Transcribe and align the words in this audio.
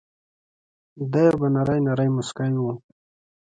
دای 1.11 1.31
به 1.39 1.47
نری 1.55 1.79
نری 1.85 2.09
مسکی 2.17 2.51
و. 2.63 2.65